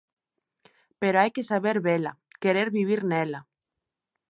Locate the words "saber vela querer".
1.51-2.67